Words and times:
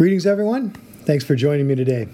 Greetings, 0.00 0.24
everyone. 0.26 0.70
Thanks 1.04 1.26
for 1.26 1.34
joining 1.34 1.66
me 1.66 1.74
today. 1.74 2.08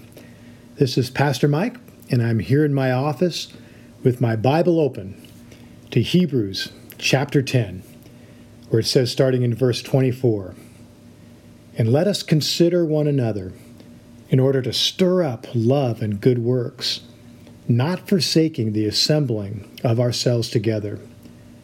This 0.75 0.97
is 0.97 1.09
Pastor 1.09 1.47
Mike, 1.47 1.77
and 2.11 2.21
I'm 2.21 2.39
here 2.39 2.65
in 2.65 2.73
my 2.73 2.91
office 2.91 3.53
with 4.03 4.19
my 4.19 4.35
Bible 4.35 4.81
open 4.81 5.25
to 5.91 6.01
Hebrews 6.01 6.73
chapter 6.97 7.41
10, 7.41 7.83
where 8.67 8.81
it 8.81 8.87
says, 8.87 9.09
starting 9.09 9.43
in 9.43 9.55
verse 9.55 9.81
24, 9.81 10.53
And 11.77 11.93
let 11.93 12.07
us 12.07 12.23
consider 12.23 12.83
one 12.85 13.07
another 13.07 13.53
in 14.27 14.41
order 14.41 14.61
to 14.63 14.73
stir 14.73 15.23
up 15.23 15.47
love 15.55 16.01
and 16.01 16.19
good 16.19 16.39
works, 16.39 17.03
not 17.69 18.09
forsaking 18.09 18.73
the 18.73 18.85
assembling 18.85 19.65
of 19.85 19.97
ourselves 19.97 20.49
together, 20.49 20.99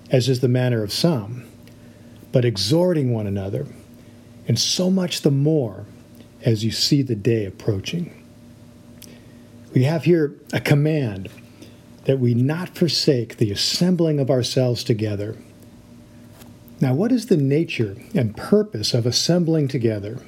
as 0.10 0.30
is 0.30 0.40
the 0.40 0.48
manner 0.48 0.84
of 0.84 0.94
some, 0.94 1.44
but 2.32 2.46
exhorting 2.46 3.12
one 3.12 3.28
another, 3.28 3.68
and 4.48 4.58
so 4.58 4.90
much 4.90 5.20
the 5.20 5.30
more 5.30 5.86
as 6.46 6.64
you 6.64 6.72
see 6.72 7.02
the 7.02 7.16
day 7.16 7.46
approaching. 7.46 8.14
We 9.74 9.84
have 9.84 10.04
here 10.04 10.36
a 10.52 10.60
command 10.60 11.30
that 12.06 12.20
we 12.20 12.34
not 12.34 12.76
forsake 12.76 13.38
the 13.38 13.52
assembling 13.52 14.20
of 14.20 14.30
ourselves 14.30 14.84
together. 14.84 15.38
Now, 16.82 16.94
what 16.94 17.12
is 17.12 17.28
the 17.28 17.38
nature 17.38 17.96
and 18.14 18.36
purpose 18.36 18.94
of 18.94 19.06
assembling 19.06 19.70
together? 19.70 20.20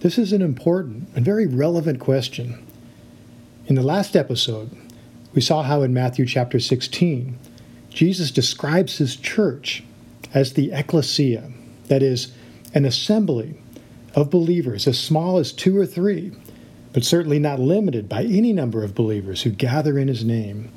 This 0.00 0.18
is 0.18 0.32
an 0.32 0.42
important 0.42 1.08
and 1.14 1.24
very 1.24 1.46
relevant 1.46 2.00
question. 2.00 2.64
In 3.66 3.74
the 3.74 3.82
last 3.82 4.16
episode, 4.16 4.70
we 5.34 5.40
saw 5.40 5.62
how 5.62 5.82
in 5.82 5.92
Matthew 5.92 6.26
chapter 6.26 6.60
16, 6.60 7.38
Jesus 7.90 8.30
describes 8.30 8.98
his 8.98 9.16
church 9.16 9.82
as 10.32 10.52
the 10.52 10.72
ecclesia, 10.72 11.50
that 11.88 12.02
is, 12.02 12.32
an 12.74 12.84
assembly 12.84 13.61
of 14.14 14.30
believers, 14.30 14.86
as 14.86 14.98
small 14.98 15.38
as 15.38 15.52
two 15.52 15.76
or 15.76 15.86
three, 15.86 16.32
but 16.92 17.04
certainly 17.04 17.38
not 17.38 17.58
limited 17.58 18.08
by 18.08 18.22
any 18.24 18.52
number 18.52 18.84
of 18.84 18.94
believers 18.94 19.42
who 19.42 19.50
gather 19.50 19.98
in 19.98 20.08
his 20.08 20.24
name. 20.24 20.70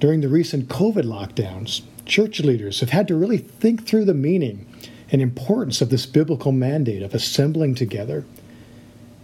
During 0.00 0.20
the 0.20 0.28
recent 0.28 0.68
COVID 0.68 1.04
lockdowns, 1.04 1.82
church 2.04 2.40
leaders 2.40 2.80
have 2.80 2.90
had 2.90 3.08
to 3.08 3.14
really 3.14 3.38
think 3.38 3.86
through 3.86 4.04
the 4.04 4.14
meaning 4.14 4.66
and 5.10 5.22
importance 5.22 5.80
of 5.80 5.90
this 5.90 6.06
biblical 6.06 6.52
mandate 6.52 7.02
of 7.02 7.14
assembling 7.14 7.74
together. 7.74 8.24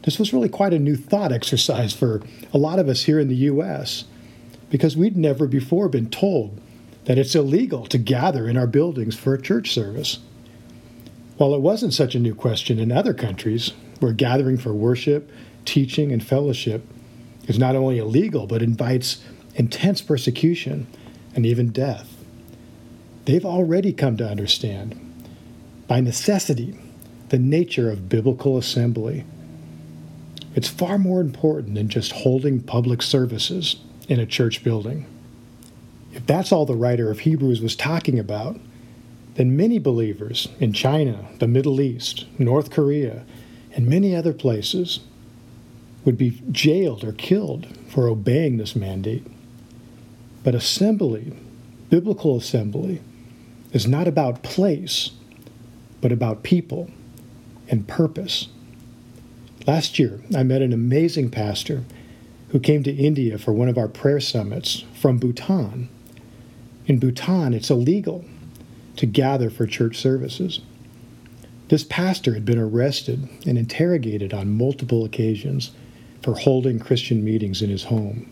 This 0.03 0.19
was 0.19 0.33
really 0.33 0.49
quite 0.49 0.73
a 0.73 0.79
new 0.79 0.97
thought 0.97 1.33
exercise 1.33 1.93
for 1.93 2.23
a 2.53 2.59
lot 2.59 2.79
of 2.79 2.89
us 2.89 3.03
here 3.03 3.19
in 3.19 3.29
the 3.29 3.37
U.S. 3.37 4.05
because 4.71 4.97
we'd 4.97 5.17
never 5.17 5.47
before 5.47 5.89
been 5.89 6.09
told 6.09 6.61
that 7.05 7.19
it's 7.19 7.35
illegal 7.35 7.87
to 7.87 7.99
gather 7.99 8.49
in 8.49 8.57
our 8.57 8.67
buildings 8.67 9.17
for 9.17 9.35
a 9.35 9.43
church 9.43 9.73
service. 9.73 10.21
While 11.41 11.55
it 11.55 11.63
wasn't 11.63 11.95
such 11.95 12.15
a 12.15 12.19
new 12.19 12.35
question 12.35 12.79
in 12.79 12.93
other 12.93 13.15
countries, 13.15 13.73
where 13.99 14.13
gathering 14.13 14.59
for 14.59 14.75
worship, 14.75 15.31
teaching, 15.65 16.13
and 16.13 16.23
fellowship 16.23 16.87
is 17.49 17.59
not 17.59 17.75
only 17.75 17.97
illegal, 17.97 18.47
but 18.47 18.61
invites 18.61 19.25
intense 19.55 20.03
persecution 20.03 20.87
and 21.35 21.47
even 21.47 21.71
death, 21.71 22.15
they've 23.25 23.47
already 23.47 23.91
come 23.91 24.19
to 24.19 24.29
understand, 24.29 25.01
by 25.89 26.03
necessity, 26.03 26.79
the 27.31 27.39
nature 27.39 27.91
of 27.91 28.11
biblical 28.11 28.59
assembly. 28.59 29.25
It's 30.55 30.69
far 30.69 30.99
more 30.99 31.23
important 31.23 31.75
than 31.75 31.89
just 31.89 32.13
holding 32.13 32.61
public 32.61 33.01
services 33.01 33.77
in 34.11 34.21
a 34.21 34.27
church 34.27 34.63
building. 34.63 35.07
If 36.13 36.27
that's 36.27 36.53
all 36.53 36.67
the 36.67 36.77
writer 36.77 37.11
of 37.11 37.21
Hebrews 37.21 37.63
was 37.63 37.77
talking 37.77 38.19
about, 38.19 38.61
then 39.35 39.57
many 39.57 39.79
believers 39.79 40.49
in 40.59 40.73
China, 40.73 41.29
the 41.39 41.47
Middle 41.47 41.81
East, 41.81 42.27
North 42.39 42.71
Korea, 42.71 43.25
and 43.73 43.87
many 43.87 44.15
other 44.15 44.33
places 44.33 45.01
would 46.05 46.19
be 46.19 46.43
jailed 46.51 47.05
or 47.05 47.13
killed 47.13 47.67
for 47.89 48.09
obeying 48.09 48.57
this 48.57 48.75
mandate. 48.75 49.27
But 50.43 50.55
assembly, 50.55 51.33
biblical 51.91 52.37
assembly, 52.37 53.01
is 53.73 53.87
not 53.87 54.09
about 54.09 54.43
place, 54.43 55.11
but 56.01 56.11
about 56.11 56.43
people 56.43 56.91
and 57.69 57.87
purpose. 57.87 58.49
Last 59.67 59.99
year, 59.99 60.21
I 60.35 60.43
met 60.43 60.63
an 60.63 60.73
amazing 60.73 61.31
pastor 61.31 61.85
who 62.49 62.59
came 62.59 62.83
to 62.83 62.93
India 62.93 63.39
for 63.39 63.53
one 63.53 63.69
of 63.69 63.79
our 63.79 63.87
prayer 63.87 64.19
summits 64.19 64.85
from 64.95 65.19
Bhutan. 65.19 65.89
In 66.87 66.99
Bhutan, 66.99 67.55
it's 67.55 67.71
illegal 67.71 68.25
to 68.97 69.07
gather 69.07 69.51
for 69.51 69.67
church 69.67 69.97
services. 69.97 70.61
This 71.69 71.85
pastor 71.85 72.35
had 72.35 72.45
been 72.45 72.59
arrested 72.59 73.29
and 73.47 73.57
interrogated 73.57 74.35
on 74.35 74.59
multiple 74.59 75.05
occasions 75.05 75.71
for 76.23 76.35
holding 76.35 76.79
Christian 76.79 77.25
meetings 77.25 77.63
in 77.63 77.71
his 77.71 77.85
home. 77.85 78.29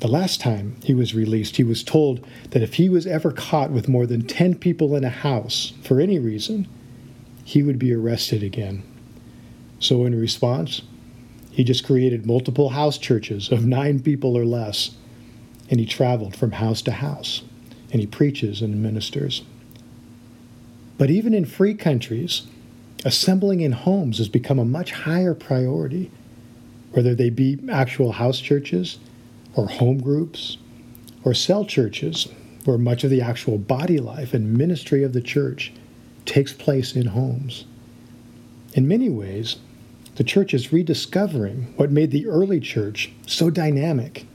The 0.00 0.08
last 0.08 0.40
time 0.40 0.76
he 0.84 0.92
was 0.92 1.14
released, 1.14 1.56
he 1.56 1.64
was 1.64 1.82
told 1.82 2.26
that 2.50 2.62
if 2.62 2.74
he 2.74 2.88
was 2.88 3.06
ever 3.06 3.30
caught 3.30 3.70
with 3.70 3.88
more 3.88 4.06
than 4.06 4.26
10 4.26 4.56
people 4.56 4.94
in 4.94 5.04
a 5.04 5.08
house 5.08 5.72
for 5.82 6.00
any 6.00 6.18
reason, 6.18 6.68
he 7.44 7.62
would 7.62 7.78
be 7.78 7.94
arrested 7.94 8.42
again. 8.42 8.82
So, 9.78 10.04
in 10.04 10.20
response, 10.20 10.82
he 11.50 11.64
just 11.64 11.86
created 11.86 12.26
multiple 12.26 12.70
house 12.70 12.98
churches 12.98 13.50
of 13.50 13.64
nine 13.64 14.00
people 14.00 14.36
or 14.36 14.44
less, 14.44 14.96
and 15.70 15.80
he 15.80 15.86
traveled 15.86 16.36
from 16.36 16.52
house 16.52 16.82
to 16.82 16.92
house 16.92 17.42
and 17.96 18.02
he 18.02 18.06
preaches 18.06 18.60
and 18.60 18.82
ministers. 18.82 19.40
But 20.98 21.08
even 21.08 21.32
in 21.32 21.46
free 21.46 21.72
countries, 21.72 22.42
assembling 23.06 23.62
in 23.62 23.72
homes 23.72 24.18
has 24.18 24.28
become 24.28 24.58
a 24.58 24.66
much 24.66 24.92
higher 24.92 25.32
priority, 25.32 26.10
whether 26.90 27.14
they 27.14 27.30
be 27.30 27.58
actual 27.72 28.12
house 28.12 28.38
churches 28.38 28.98
or 29.54 29.66
home 29.68 29.96
groups 29.96 30.58
or 31.24 31.32
cell 31.32 31.64
churches, 31.64 32.28
where 32.66 32.76
much 32.76 33.02
of 33.02 33.08
the 33.08 33.22
actual 33.22 33.56
body 33.56 33.98
life 33.98 34.34
and 34.34 34.52
ministry 34.52 35.02
of 35.02 35.14
the 35.14 35.22
church 35.22 35.72
takes 36.26 36.52
place 36.52 36.94
in 36.94 37.06
homes. 37.06 37.64
In 38.74 38.86
many 38.86 39.08
ways, 39.08 39.56
the 40.16 40.24
church 40.24 40.52
is 40.52 40.70
rediscovering 40.70 41.72
what 41.78 41.90
made 41.90 42.10
the 42.10 42.26
early 42.26 42.60
church 42.60 43.10
so 43.26 43.48
dynamic 43.48 44.26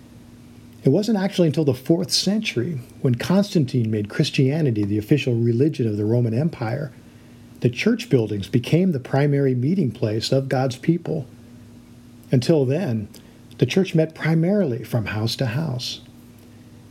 it 0.84 0.90
wasn't 0.90 1.18
actually 1.18 1.48
until 1.48 1.66
the 1.66 1.74
fourth 1.74 2.12
century, 2.12 2.80
when 3.02 3.16
Constantine 3.16 3.92
made 3.92 4.10
Christianity 4.10 4.84
the 4.84 4.98
official 4.98 5.36
religion 5.36 5.88
of 5.88 5.98
the 5.98 6.06
Roman 6.06 6.34
Empire, 6.34 6.92
that 7.60 7.74
church 7.74 8.10
buildings 8.10 8.48
became 8.48 8.92
the 8.92 9.00
primary 9.00 9.54
meeting 9.54 9.92
place 9.92 10.32
of 10.32 10.50
God's 10.50 10.78
people. 10.78 11.28
Until 12.32 12.66
then, 12.66 13.08
the 13.60 13.68
church 13.68 13.94
met 13.94 14.16
primarily 14.16 14.84
from 14.84 15.06
house 15.06 15.36
to 15.36 15.46
house. 15.46 16.02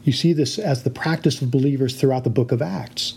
You 0.05 0.13
see 0.13 0.33
this 0.33 0.59
as 0.59 0.85
the 0.85 0.91
practice 0.91 1.43
of 1.43 1.51
believers 1.51 1.97
throughout 1.97 2.23
the 2.23 2.31
book 2.31 2.53
of 2.53 2.63
Acts. 2.63 3.15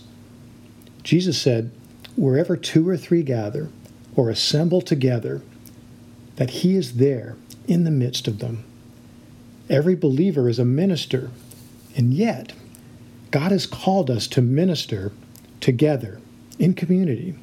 Jesus 1.04 1.40
said, 1.40 1.70
Wherever 2.16 2.56
two 2.56 2.88
or 2.88 2.96
three 2.96 3.22
gather 3.22 3.68
or 4.16 4.28
assemble 4.28 4.80
together, 4.80 5.42
that 6.36 6.50
he 6.50 6.74
is 6.74 6.94
there 6.96 7.36
in 7.68 7.84
the 7.84 7.90
midst 7.90 8.26
of 8.26 8.40
them. 8.40 8.64
Every 9.70 9.94
believer 9.94 10.48
is 10.48 10.58
a 10.58 10.64
minister, 10.64 11.30
and 11.96 12.12
yet 12.12 12.52
God 13.30 13.50
has 13.50 13.66
called 13.66 14.10
us 14.10 14.26
to 14.28 14.42
minister 14.42 15.12
together 15.60 16.20
in 16.58 16.74
community. 16.74 17.34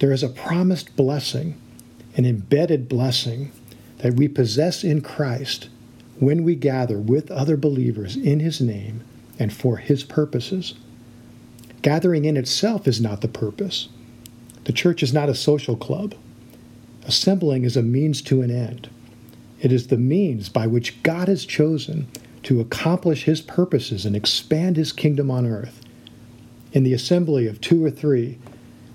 There 0.00 0.12
is 0.12 0.22
a 0.22 0.28
promised 0.28 0.96
blessing, 0.96 1.60
an 2.16 2.24
embedded 2.24 2.88
blessing 2.88 3.52
that 3.98 4.14
we 4.14 4.28
possess 4.28 4.82
in 4.82 5.00
Christ 5.00 5.68
when 6.18 6.42
we 6.42 6.54
gather 6.56 6.98
with 6.98 7.30
other 7.30 7.56
believers 7.56 8.16
in 8.16 8.40
His 8.40 8.60
name 8.60 9.02
and 9.38 9.52
for 9.52 9.76
His 9.76 10.02
purposes. 10.02 10.74
Gathering 11.82 12.24
in 12.24 12.36
itself 12.36 12.88
is 12.88 13.00
not 13.00 13.20
the 13.20 13.28
purpose. 13.28 13.88
The 14.64 14.72
church 14.72 15.02
is 15.02 15.12
not 15.12 15.28
a 15.28 15.34
social 15.34 15.76
club. 15.76 16.14
Assembling 17.06 17.64
is 17.64 17.76
a 17.76 17.82
means 17.82 18.20
to 18.22 18.42
an 18.42 18.50
end. 18.50 18.88
It 19.64 19.72
is 19.72 19.86
the 19.86 19.96
means 19.96 20.50
by 20.50 20.66
which 20.66 21.02
God 21.02 21.26
has 21.26 21.46
chosen 21.46 22.06
to 22.42 22.60
accomplish 22.60 23.24
his 23.24 23.40
purposes 23.40 24.04
and 24.04 24.14
expand 24.14 24.76
his 24.76 24.92
kingdom 24.92 25.30
on 25.30 25.46
earth. 25.46 25.80
In 26.74 26.82
the 26.82 26.92
assembly 26.92 27.46
of 27.46 27.62
two 27.62 27.82
or 27.82 27.90
three, 27.90 28.38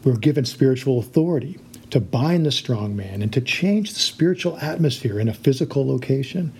we're 0.04 0.18
given 0.18 0.46
spiritual 0.46 1.00
authority 1.00 1.58
to 1.90 2.00
bind 2.00 2.46
the 2.46 2.52
strong 2.52 2.96
man 2.96 3.24
and 3.24 3.34
to 3.34 3.42
change 3.42 3.94
the 3.94 4.00
spiritual 4.00 4.60
atmosphere 4.60 5.20
in 5.20 5.28
a 5.28 5.34
physical 5.34 5.88
location. 5.88 6.54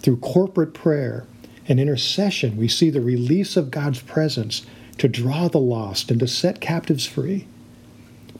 Through 0.00 0.16
corporate 0.16 0.74
prayer 0.74 1.24
and 1.68 1.78
intercession, 1.78 2.56
we 2.56 2.66
see 2.66 2.90
the 2.90 3.00
release 3.00 3.56
of 3.56 3.70
God's 3.70 4.02
presence 4.02 4.66
to 4.98 5.06
draw 5.06 5.46
the 5.46 5.60
lost 5.60 6.10
and 6.10 6.18
to 6.18 6.26
set 6.26 6.60
captives 6.60 7.06
free. 7.06 7.46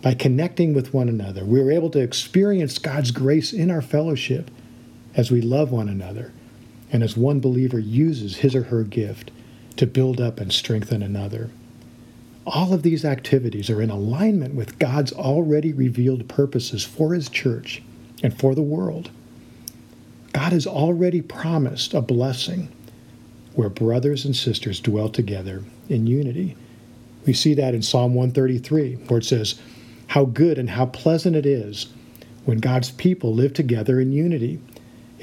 By 0.02 0.14
connecting 0.14 0.74
with 0.74 0.92
one 0.92 1.08
another, 1.08 1.44
we 1.44 1.60
are 1.60 1.70
able 1.70 1.90
to 1.90 2.00
experience 2.00 2.80
God's 2.80 3.12
grace 3.12 3.52
in 3.52 3.70
our 3.70 3.80
fellowship 3.80 4.50
as 5.16 5.30
we 5.30 5.40
love 5.40 5.70
one 5.70 5.88
another 5.88 6.32
and 6.92 7.02
as 7.02 7.16
one 7.16 7.40
believer 7.40 7.78
uses 7.78 8.36
his 8.36 8.54
or 8.54 8.64
her 8.64 8.82
gift 8.82 9.30
to 9.76 9.86
build 9.86 10.20
up 10.20 10.40
and 10.40 10.52
strengthen 10.52 11.02
another. 11.02 11.50
All 12.46 12.74
of 12.74 12.82
these 12.82 13.04
activities 13.04 13.70
are 13.70 13.80
in 13.80 13.90
alignment 13.90 14.54
with 14.54 14.78
God's 14.78 15.12
already 15.12 15.72
revealed 15.72 16.28
purposes 16.28 16.84
for 16.84 17.14
His 17.14 17.28
church 17.28 17.82
and 18.22 18.38
for 18.38 18.54
the 18.54 18.62
world. 18.62 19.10
God 20.32 20.52
has 20.52 20.66
already 20.66 21.22
promised 21.22 21.94
a 21.94 22.02
blessing 22.02 22.68
where 23.54 23.68
brothers 23.68 24.24
and 24.24 24.36
sisters 24.36 24.80
dwell 24.80 25.08
together 25.08 25.62
in 25.88 26.06
unity. 26.06 26.56
We 27.24 27.32
see 27.32 27.54
that 27.54 27.74
in 27.74 27.82
Psalm 27.82 28.14
133, 28.14 28.96
where 29.06 29.20
it 29.20 29.24
says, 29.24 29.58
How 30.08 30.26
good 30.26 30.58
and 30.58 30.70
how 30.70 30.86
pleasant 30.86 31.36
it 31.36 31.46
is 31.46 31.86
when 32.44 32.58
God's 32.58 32.90
people 32.90 33.32
live 33.32 33.54
together 33.54 34.00
in 34.00 34.12
unity. 34.12 34.60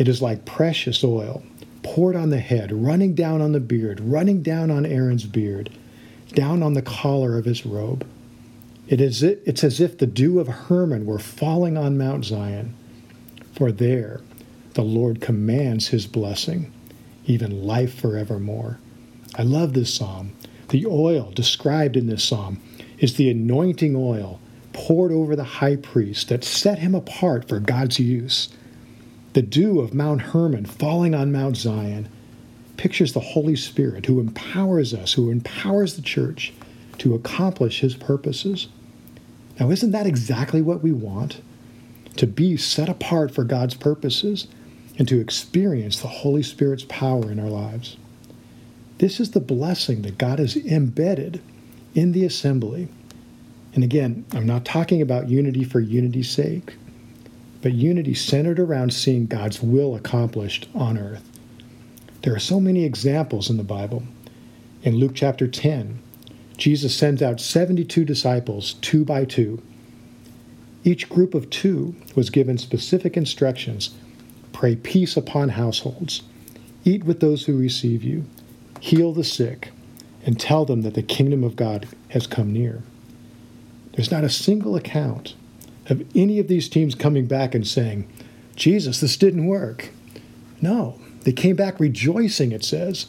It 0.02 0.08
is 0.08 0.20
like 0.20 0.46
precious 0.46 1.04
oil 1.04 1.44
poured 1.84 2.16
on 2.16 2.32
the 2.32 2.40
head, 2.40 2.72
running 2.72 3.14
down 3.14 3.40
on 3.40 3.52
the 3.52 3.60
beard, 3.60 4.00
running 4.00 4.42
down 4.42 4.72
on 4.72 4.84
Aaron's 4.84 5.28
beard, 5.28 5.70
down 6.34 6.64
on 6.64 6.74
the 6.74 6.82
collar 6.82 7.38
of 7.38 7.46
his 7.46 7.68
robe. 7.68 8.04
It 8.88 9.00
is, 9.00 9.22
it's 9.22 9.64
as 9.64 9.80
if 9.80 10.00
the 10.00 10.08
dew 10.08 10.40
of 10.40 10.48
Hermon 10.48 11.06
were 11.06 11.20
falling 11.20 11.78
on 11.78 12.00
Mount 12.00 12.26
Zion, 12.26 12.74
for 13.54 13.72
there 13.72 14.22
the 14.74 14.82
Lord 14.82 15.22
commands 15.22 15.90
his 15.90 16.08
blessing, 16.08 16.74
even 17.28 17.68
life 17.68 17.94
forevermore. 17.94 18.80
I 19.36 19.44
love 19.44 19.74
this 19.74 19.94
psalm. 19.94 20.36
The 20.70 20.88
oil 20.88 21.30
described 21.30 21.96
in 21.96 22.08
this 22.08 22.24
psalm 22.24 22.60
is 22.98 23.18
the 23.18 23.30
anointing 23.30 23.96
oil 23.96 24.40
poured 24.74 25.12
over 25.12 25.36
the 25.36 25.44
high 25.44 25.76
priest 25.76 26.30
that 26.30 26.44
set 26.44 26.80
him 26.80 26.96
apart 26.96 27.48
for 27.48 27.60
God's 27.60 28.00
use. 28.00 28.50
The 29.34 29.42
dew 29.42 29.80
of 29.80 29.94
Mount 29.94 30.22
Hermon 30.22 30.66
falling 30.66 31.16
on 31.16 31.32
Mount 31.32 31.56
Zion 31.56 32.10
pictures 32.76 33.14
the 33.14 33.20
Holy 33.22 33.56
Spirit 33.56 34.06
who 34.06 34.20
empowers 34.20 34.94
us, 34.94 35.14
who 35.14 35.30
empowers 35.30 35.96
the 35.96 36.02
church 36.02 36.52
to 36.98 37.16
accomplish 37.16 37.80
his 37.80 37.96
purposes. 37.96 38.68
Now, 39.60 39.72
isn't 39.72 39.92
that 39.92 40.08
exactly 40.08 40.62
what 40.62 40.84
we 40.84 40.92
want? 40.92 41.42
To 42.18 42.28
be 42.28 42.58
set 42.58 42.90
apart 42.90 43.32
for 43.32 43.44
God's 43.44 43.76
purposes 43.76 44.48
and 44.98 45.08
to 45.08 45.22
experience 45.22 46.02
the 46.02 46.08
Holy 46.08 46.44
Spirit's 46.44 46.86
power 46.90 47.32
in 47.32 47.40
our 47.40 47.50
lives. 47.50 47.96
This 48.98 49.20
is 49.20 49.32
the 49.32 49.40
blessing 49.40 50.02
that 50.02 50.18
God 50.18 50.40
has 50.40 50.58
embedded 50.58 51.42
in 51.96 52.12
the 52.12 52.26
assembly. 52.26 52.90
And 53.74 53.84
again, 53.84 54.26
I'm 54.34 54.46
not 54.46 54.66
talking 54.66 55.02
about 55.02 55.30
unity 55.30 55.64
for 55.64 55.80
unity's 55.80 56.30
sake, 56.30 56.76
but 57.62 57.74
unity 57.74 58.14
centered 58.14 58.60
around 58.60 58.94
seeing 58.94 59.28
God's 59.28 59.62
will 59.62 59.96
accomplished 59.96 60.68
on 60.74 60.98
earth. 60.98 61.28
There 62.24 62.36
are 62.36 62.40
so 62.40 62.60
many 62.60 62.84
examples 62.84 63.50
in 63.50 63.58
the 63.58 63.64
Bible. 63.64 64.04
In 64.84 64.96
Luke 64.96 65.14
chapter 65.16 65.48
10, 65.48 66.00
Jesus 66.58 66.96
sends 66.96 67.22
out 67.22 67.40
72 67.40 68.06
disciples, 68.06 68.74
two 68.76 69.04
by 69.06 69.26
two. 69.26 69.62
Each 70.84 71.10
group 71.10 71.34
of 71.34 71.50
two 71.50 71.96
was 72.16 72.30
given 72.30 72.58
specific 72.58 73.16
instructions 73.16 73.92
pray 74.54 74.76
peace 74.76 75.16
upon 75.16 75.50
households, 75.50 76.24
eat 76.84 77.04
with 77.04 77.20
those 77.20 77.46
who 77.46 77.58
receive 77.58 78.04
you, 78.04 78.26
heal 78.80 79.14
the 79.14 79.24
sick, 79.24 79.72
and 80.26 80.40
tell 80.40 80.66
them 80.66 80.82
that 80.82 80.94
the 80.94 81.02
kingdom 81.02 81.44
of 81.44 81.56
God 81.56 81.88
has 82.10 82.28
come 82.28 82.52
near. 82.52 82.84
There's 83.94 84.12
not 84.12 84.24
a 84.24 84.30
single 84.30 84.76
account 84.76 85.36
of 85.92 86.06
any 86.16 86.40
of 86.40 86.48
these 86.48 86.70
teams 86.70 86.96
coming 86.96 87.28
back 87.28 87.54
and 87.54 87.68
saying, 87.68 88.08
Jesus, 88.56 89.00
this 89.00 89.18
didn't 89.18 89.46
work. 89.46 89.90
No, 90.62 91.00
they 91.24 91.34
came 91.34 91.56
back 91.56 91.80
rejoicing, 91.80 92.52
it 92.52 92.64
says, 92.64 93.08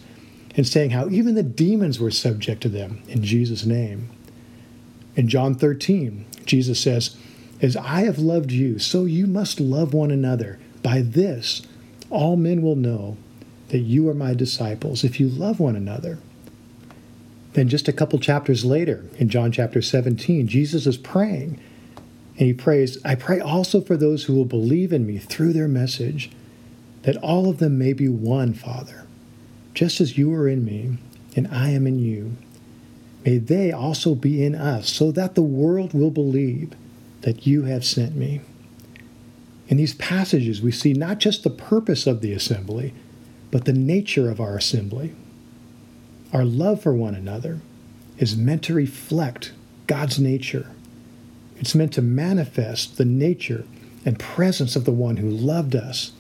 and 0.57 0.67
saying 0.67 0.91
how 0.91 1.09
even 1.09 1.35
the 1.35 1.43
demons 1.43 2.01
were 2.01 2.11
subject 2.11 2.61
to 2.63 2.69
them 2.69 3.03
in 3.09 3.23
Jesus' 3.23 3.65
name. 3.65 4.11
In 5.15 5.29
John 5.29 5.55
13, 5.55 6.27
Jesus 6.45 6.81
says, 6.81 7.17
As 7.61 7.77
I 7.77 8.03
have 8.03 8.19
loved 8.19 8.51
you, 8.51 8.79
so 8.79 9.05
you 9.05 9.27
must 9.27 9.61
love 9.61 9.95
one 9.95 10.11
another. 10.11 10.59
By 10.83 11.03
this, 11.03 11.63
all 12.11 12.37
men 12.37 12.63
will 12.63 12.77
know 12.77 13.17
that 13.69 13.79
you 13.79 14.09
are 14.09 14.15
my 14.15 14.35
disciples 14.35 15.05
if 15.05 15.21
you 15.21 15.29
love 15.29 15.61
one 15.61 15.77
another. 15.77 16.19
Then, 17.53 17.69
just 17.69 17.89
a 17.89 17.93
couple 17.93 18.19
chapters 18.19 18.65
later, 18.65 19.05
in 19.19 19.29
John 19.29 19.53
chapter 19.53 19.83
17, 19.83 20.49
Jesus 20.49 20.87
is 20.87 20.97
praying. 20.97 21.61
And 22.39 22.47
he 22.47 22.53
prays, 22.53 22.99
I 23.05 23.15
pray 23.15 23.41
also 23.41 23.81
for 23.81 23.97
those 23.97 24.25
who 24.25 24.35
will 24.35 24.45
believe 24.45 24.93
in 24.93 25.07
me 25.07 25.19
through 25.19 25.53
their 25.53 25.69
message, 25.69 26.31
that 27.03 27.17
all 27.19 27.49
of 27.49 27.59
them 27.59 27.79
may 27.79 27.93
be 27.93 28.09
one, 28.09 28.55
Father, 28.55 29.07
just 29.75 30.01
as 30.01 30.17
you 30.17 30.33
are 30.35 30.49
in 30.49 30.65
me 30.65 30.99
and 31.37 31.49
I 31.49 31.71
am 31.71 31.87
in 31.87 31.99
you. 31.99 32.37
May 33.25 33.39
they 33.39 33.71
also 33.73 34.15
be 34.15 34.45
in 34.45 34.55
us, 34.55 34.89
so 34.89 35.13
that 35.13 35.35
the 35.35 35.43
world 35.43 35.95
will 35.95 36.11
believe 36.11 36.73
that 37.21 37.47
you 37.47 37.65
have 37.65 37.85
sent 37.85 38.17
me. 38.17 38.41
In 39.69 39.77
these 39.77 39.95
passages, 39.95 40.61
we 40.61 40.73
see 40.73 40.93
not 40.93 41.19
just 41.19 41.45
the 41.45 41.51
purpose 41.51 42.07
of 42.07 42.21
the 42.21 42.33
assembly, 42.33 42.93
but 43.51 43.65
the 43.65 43.73
nature 43.73 44.29
of 44.29 44.41
our 44.41 44.57
assembly. 44.57 45.15
Our 46.33 46.45
love 46.45 46.83
for 46.83 46.95
one 46.95 47.15
another 47.15 47.61
is 48.19 48.37
meant 48.37 48.63
to 48.65 48.75
reflect 48.75 49.53
God's 49.87 50.19
nature. 50.19 50.71
It's 51.63 51.77
meant 51.77 51.93
to 51.93 52.03
manifest 52.03 52.99
the 52.99 53.05
nature 53.05 53.65
and 54.05 54.19
presence 54.19 54.75
of 54.75 54.85
the 54.85 54.91
one 54.91 55.19
who 55.19 55.31
loved 55.31 55.77
us 55.77 56.11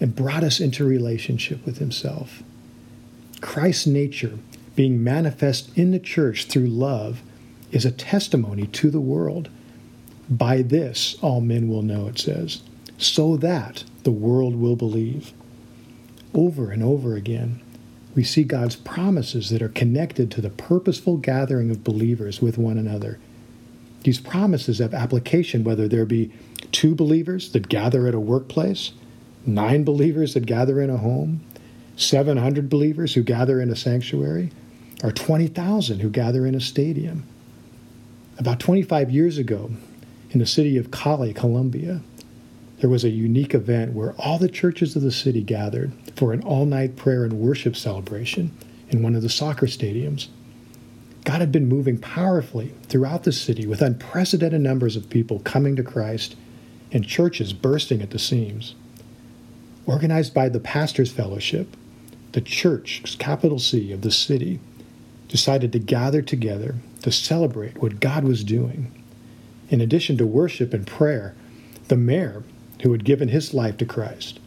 and 0.00 0.16
brought 0.16 0.42
us 0.42 0.58
into 0.58 0.84
relationship 0.84 1.64
with 1.64 1.78
himself. 1.78 2.42
Christ's 3.40 3.86
nature 3.86 4.36
being 4.74 5.04
manifest 5.04 5.70
in 5.78 5.92
the 5.92 6.00
church 6.00 6.46
through 6.46 6.66
love 6.66 7.22
is 7.70 7.84
a 7.84 7.92
testimony 7.92 8.66
to 8.66 8.90
the 8.90 9.00
world. 9.00 9.48
By 10.28 10.60
this 10.60 11.16
all 11.22 11.40
men 11.40 11.68
will 11.68 11.82
know, 11.82 12.08
it 12.08 12.18
says 12.18 12.62
so 12.98 13.36
that 13.36 13.84
the 14.02 14.10
world 14.10 14.56
will 14.56 14.74
believe. 14.74 15.32
Over 16.34 16.72
and 16.72 16.82
over 16.82 17.14
again, 17.14 17.60
we 18.16 18.24
see 18.24 18.42
God's 18.42 18.74
promises 18.74 19.50
that 19.50 19.62
are 19.62 19.68
connected 19.68 20.32
to 20.32 20.40
the 20.40 20.50
purposeful 20.50 21.16
gathering 21.16 21.70
of 21.70 21.84
believers 21.84 22.42
with 22.42 22.58
one 22.58 22.76
another. 22.76 23.20
These 24.02 24.20
promises 24.20 24.78
have 24.78 24.94
application 24.94 25.64
whether 25.64 25.86
there 25.86 26.06
be 26.06 26.32
two 26.72 26.94
believers 26.94 27.52
that 27.52 27.68
gather 27.68 28.06
at 28.06 28.14
a 28.14 28.20
workplace, 28.20 28.92
nine 29.44 29.84
believers 29.84 30.34
that 30.34 30.46
gather 30.46 30.80
in 30.80 30.90
a 30.90 30.96
home, 30.96 31.40
700 31.96 32.68
believers 32.70 33.14
who 33.14 33.22
gather 33.22 33.60
in 33.60 33.70
a 33.70 33.76
sanctuary, 33.76 34.50
or 35.02 35.12
20,000 35.12 36.00
who 36.00 36.10
gather 36.10 36.46
in 36.46 36.54
a 36.54 36.60
stadium. 36.60 37.24
About 38.38 38.60
25 38.60 39.10
years 39.10 39.36
ago, 39.36 39.70
in 40.30 40.38
the 40.38 40.46
city 40.46 40.78
of 40.78 40.90
Cali, 40.90 41.34
Colombia, 41.34 42.00
there 42.78 42.88
was 42.88 43.04
a 43.04 43.10
unique 43.10 43.54
event 43.54 43.92
where 43.92 44.12
all 44.12 44.38
the 44.38 44.48
churches 44.48 44.96
of 44.96 45.02
the 45.02 45.12
city 45.12 45.42
gathered 45.42 45.92
for 46.16 46.32
an 46.32 46.42
all 46.42 46.64
night 46.64 46.96
prayer 46.96 47.24
and 47.24 47.34
worship 47.34 47.76
celebration 47.76 48.50
in 48.88 49.02
one 49.02 49.14
of 49.14 49.22
the 49.22 49.28
soccer 49.28 49.66
stadiums. 49.66 50.28
God 51.24 51.40
had 51.40 51.52
been 51.52 51.68
moving 51.68 51.98
powerfully 51.98 52.74
throughout 52.84 53.24
the 53.24 53.32
city 53.32 53.66
with 53.66 53.82
unprecedented 53.82 54.60
numbers 54.60 54.96
of 54.96 55.10
people 55.10 55.40
coming 55.40 55.76
to 55.76 55.82
Christ 55.82 56.36
and 56.92 57.06
churches 57.06 57.52
bursting 57.52 58.02
at 58.02 58.10
the 58.10 58.18
seams. 58.18 58.74
Organized 59.86 60.32
by 60.32 60.48
the 60.48 60.60
Pastors 60.60 61.12
Fellowship, 61.12 61.76
the 62.32 62.40
church, 62.40 63.18
capital 63.18 63.58
C, 63.58 63.92
of 63.92 64.02
the 64.02 64.10
city, 64.10 64.60
decided 65.28 65.72
to 65.72 65.78
gather 65.78 66.22
together 66.22 66.76
to 67.02 67.12
celebrate 67.12 67.80
what 67.80 68.00
God 68.00 68.24
was 68.24 68.44
doing. 68.44 68.92
In 69.68 69.80
addition 69.80 70.16
to 70.18 70.26
worship 70.26 70.72
and 70.74 70.86
prayer, 70.86 71.34
the 71.88 71.96
mayor 71.96 72.42
who 72.82 72.92
had 72.92 73.04
given 73.04 73.28
his 73.28 73.54
life 73.54 73.76
to 73.78 73.86
Christ, 73.86 74.40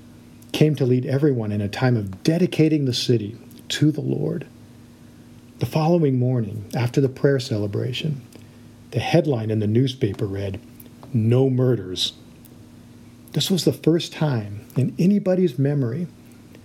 came 0.52 0.76
to 0.76 0.86
lead 0.86 1.06
everyone 1.06 1.52
in 1.52 1.62
a 1.62 1.68
time 1.68 1.96
of 1.96 2.24
dedicating 2.24 2.86
the 2.86 2.94
city 2.94 3.38
to 3.70 3.92
the 3.92 4.02
Lord. 4.02 4.46
The 5.60 5.66
following 5.68 6.18
morning, 6.18 6.66
after 6.76 7.00
the 7.00 7.08
prayer 7.08 7.40
celebration, 7.40 8.22
the 8.90 9.00
headline 9.00 9.52
in 9.52 9.60
the 9.60 9.68
newspaper 9.68 10.26
read, 10.26 10.60
No 11.14 11.48
Murders. 11.48 12.14
This 13.34 13.52
was 13.52 13.64
the 13.64 13.72
first 13.72 14.12
time 14.12 14.66
in 14.76 14.96
anybody's 14.98 15.60
memory 15.60 16.08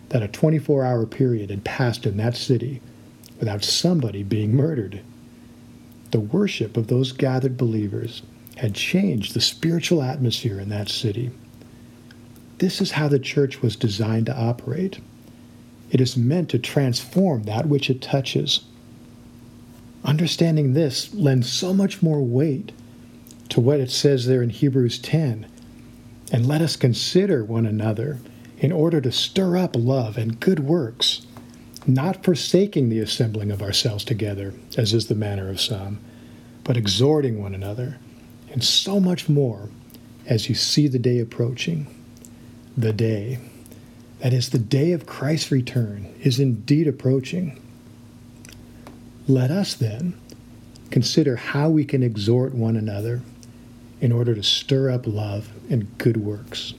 that 0.09 0.23
a 0.23 0.29
24 0.29 0.85
hour 0.85 1.05
period 1.05 1.51
had 1.51 1.65
passed 1.65 2.07
in 2.07 2.17
that 2.17 2.35
city 2.35 2.81
without 3.39 3.63
somebody 3.63 4.23
being 4.23 4.57
murdered. 4.57 5.03
The 6.11 6.21
worship 6.21 6.79
of 6.79 6.87
those 6.87 7.13
gathered 7.13 7.59
believers 7.59 8.23
had 8.57 8.75
changed 8.75 9.35
the 9.35 9.41
spiritual 9.41 10.03
atmosphere 10.03 10.59
in 10.59 10.71
that 10.71 10.89
city. 10.89 11.31
This 12.57 12.81
is 12.81 12.93
how 12.93 13.09
the 13.09 13.19
church 13.19 13.61
was 13.61 13.77
designed 13.77 14.27
to 14.27 14.37
operate. 14.37 14.99
It 15.91 16.01
is 16.01 16.17
meant 16.17 16.49
to 16.51 16.59
transform 16.59 17.45
that 17.45 17.67
which 17.67 17.91
it 17.91 18.01
touches. 18.01 18.65
Understanding 20.09 20.73
this 20.73 21.13
lends 21.13 21.53
so 21.53 21.75
much 21.75 22.01
more 22.01 22.23
weight 22.23 22.73
to 23.51 23.61
what 23.61 23.79
it 23.79 23.91
says 23.91 24.27
there 24.27 24.43
in 24.43 24.49
Hebrews 24.49 24.99
10. 25.01 25.47
And 26.33 26.47
let 26.47 26.63
us 26.63 26.77
consider 26.77 27.45
one 27.45 27.67
another 27.67 28.19
in 28.57 28.73
order 28.73 29.03
to 29.03 29.13
stir 29.13 29.59
up 29.59 29.77
love 29.77 30.17
and 30.17 30.41
good 30.41 30.61
works, 30.61 31.27
not 31.87 32.25
forsaking 32.25 32.89
the 32.89 33.01
assembling 33.01 33.51
of 33.51 33.61
ourselves 33.61 34.03
together, 34.03 34.55
as 34.79 34.95
is 34.95 35.09
the 35.09 35.15
manner 35.15 35.51
of 35.51 35.61
some, 35.61 36.01
but 36.65 36.79
exhorting 36.79 37.43
one 37.43 37.55
another, 37.55 37.99
and 38.51 38.65
so 38.65 38.99
much 38.99 39.29
more 39.29 39.69
as 40.25 40.49
you 40.49 40.55
see 40.55 40.89
the 40.89 40.99
day 40.99 41.19
approaching. 41.19 41.87
The 42.79 42.95
day, 42.95 43.41
that 44.21 44.33
is, 44.33 44.49
the 44.49 44.59
day 44.59 44.93
of 44.93 45.05
Christ's 45.05 45.53
return, 45.53 46.15
is 46.23 46.41
indeed 46.41 46.89
approaching. 46.89 47.61
Let 49.29 49.51
us 49.51 49.75
then 49.75 50.19
consider 50.91 51.37
how 51.37 51.69
we 51.69 51.85
can 51.85 52.03
exhort 52.03 52.55
one 52.55 52.77
another 52.77 53.21
in 54.01 54.11
order 54.11 54.35
to 54.35 54.43
stir 54.43 54.91
up 54.91 55.07
love 55.07 55.51
and 55.69 55.99
good 55.99 56.17
works. 56.17 56.73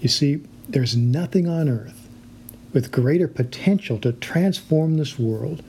You 0.00 0.08
see, 0.08 0.42
there's 0.68 0.96
nothing 0.96 1.46
on 1.46 1.68
earth 1.68 2.08
with 2.72 2.90
greater 2.90 3.28
potential 3.28 3.96
to 3.98 4.12
transform 4.12 4.96
this 4.96 5.20
world 5.20 5.62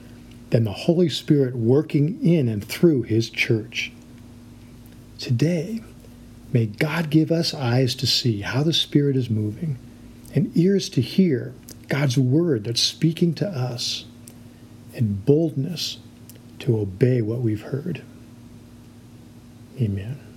than 0.50 0.64
the 0.64 0.72
Holy 0.72 1.08
Spirit 1.08 1.54
working 1.54 2.20
in 2.26 2.48
and 2.48 2.64
through 2.64 3.02
His 3.02 3.30
church. 3.30 3.92
Today, 5.18 5.80
may 6.52 6.66
God 6.66 7.08
give 7.08 7.30
us 7.30 7.54
eyes 7.54 7.94
to 7.96 8.06
see 8.06 8.40
how 8.40 8.64
the 8.64 8.72
Spirit 8.72 9.16
is 9.16 9.30
moving 9.30 9.78
and 10.34 10.50
ears 10.56 10.88
to 10.88 11.00
hear 11.00 11.54
God's 11.88 12.18
word 12.18 12.64
that's 12.64 12.80
speaking 12.80 13.32
to 13.34 13.46
us 13.46 14.06
and 14.94 15.24
boldness 15.24 15.98
to 16.60 16.78
obey 16.78 17.20
what 17.22 17.40
we've 17.40 17.62
heard. 17.62 18.02
Amen. 19.80 20.31